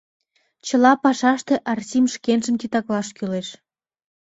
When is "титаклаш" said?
2.61-3.07